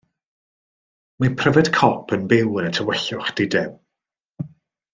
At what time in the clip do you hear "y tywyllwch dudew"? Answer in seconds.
2.71-3.71